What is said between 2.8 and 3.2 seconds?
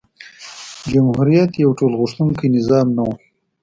نه و.